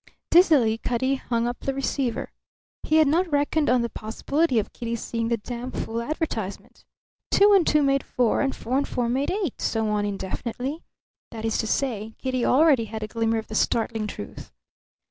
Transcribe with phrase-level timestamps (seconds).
[0.31, 2.31] Dizzily Cutty hung up the receiver.
[2.81, 6.83] He had not reckoned on the possibility of Kitty seeing that damfool advertisement.
[7.29, 10.81] Two and two made four; and four and four made eight; so on indefinitely.
[11.29, 14.51] That is to say, Kitty already had a glimmer of the startling truth.